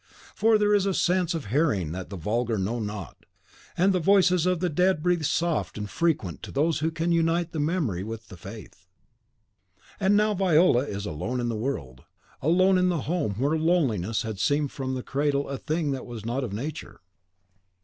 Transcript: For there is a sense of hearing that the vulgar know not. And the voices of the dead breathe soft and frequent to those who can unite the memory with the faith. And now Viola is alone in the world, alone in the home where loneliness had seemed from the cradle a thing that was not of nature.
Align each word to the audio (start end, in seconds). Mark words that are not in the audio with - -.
For 0.33 0.57
there 0.57 0.73
is 0.73 0.87
a 0.87 0.95
sense 0.95 1.35
of 1.35 1.45
hearing 1.45 1.91
that 1.91 2.09
the 2.09 2.15
vulgar 2.17 2.57
know 2.57 2.79
not. 2.79 3.23
And 3.77 3.93
the 3.93 3.99
voices 3.99 4.47
of 4.47 4.59
the 4.59 4.67
dead 4.67 5.03
breathe 5.03 5.21
soft 5.21 5.77
and 5.77 5.87
frequent 5.87 6.41
to 6.41 6.51
those 6.51 6.79
who 6.79 6.89
can 6.89 7.11
unite 7.11 7.51
the 7.51 7.59
memory 7.59 8.03
with 8.03 8.29
the 8.29 8.35
faith. 8.35 8.87
And 9.99 10.17
now 10.17 10.33
Viola 10.33 10.85
is 10.87 11.05
alone 11.05 11.39
in 11.39 11.49
the 11.49 11.55
world, 11.55 12.01
alone 12.41 12.79
in 12.79 12.89
the 12.89 13.01
home 13.01 13.33
where 13.33 13.55
loneliness 13.59 14.23
had 14.23 14.39
seemed 14.39 14.71
from 14.71 14.95
the 14.95 15.03
cradle 15.03 15.47
a 15.47 15.59
thing 15.59 15.91
that 15.91 16.07
was 16.07 16.25
not 16.25 16.43
of 16.43 16.51
nature. 16.51 17.01